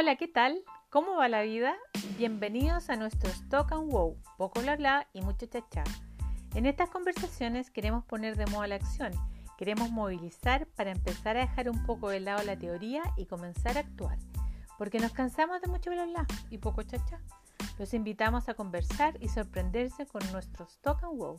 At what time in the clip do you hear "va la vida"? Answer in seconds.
1.16-1.74